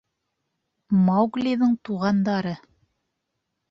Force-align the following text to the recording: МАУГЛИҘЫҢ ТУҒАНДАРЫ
МАУГЛИҘЫҢ 1.09 1.79
ТУҒАНДАРЫ 1.91 2.59